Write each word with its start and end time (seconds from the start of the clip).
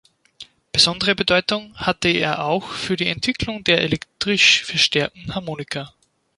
Besondere 0.71 1.13
Bedeutung 1.13 1.75
hatte 1.75 2.09
er 2.09 2.43
auch 2.43 2.69
für 2.71 2.95
die 2.95 3.05
Entwicklung 3.05 3.63
der 3.63 3.81
elektrisch 3.81 4.63
verstärkten 4.63 5.35
Harmonika. 5.35 5.93